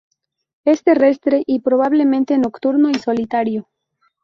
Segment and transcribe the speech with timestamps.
[0.65, 3.69] Es terrestre y probablemente nocturno y solitario.